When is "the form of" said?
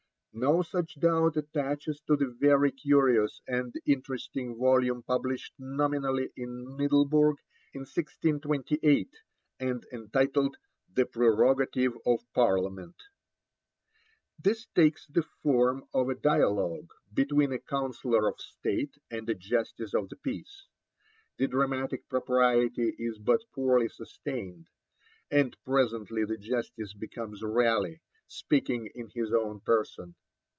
15.05-16.07